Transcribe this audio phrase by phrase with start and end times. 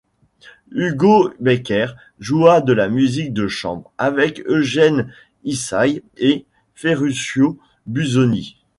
[0.71, 8.57] Hugo Becker joua de la musique de chambre avec Eugène Ysaÿe et Ferruccio Busoni.